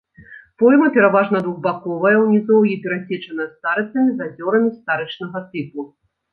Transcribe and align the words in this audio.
Пойма 0.61 0.87
пераважна 0.95 1.41
двухбаковая, 1.47 2.15
у 2.23 2.25
нізоўі 2.33 2.79
перасечаная 2.87 3.49
старыцамі 3.55 4.09
з 4.17 4.31
азёрамі 4.31 4.77
старычнага 4.81 5.47
тыпу. 5.51 5.91